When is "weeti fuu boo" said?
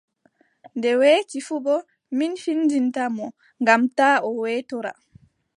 1.01-1.87